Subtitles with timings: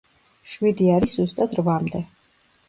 [0.53, 2.03] შვიდი არის ზუსტად რვამდე.